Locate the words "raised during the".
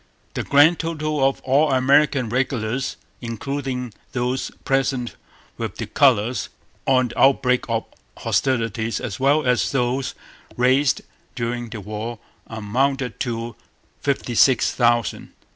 10.57-11.81